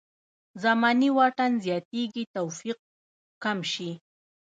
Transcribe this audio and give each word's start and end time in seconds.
زماني 0.63 1.09
واټن 1.17 1.51
زیاتېږي 1.65 2.23
توفیق 2.35 2.77
کم 3.43 3.57
شي. 3.71 3.91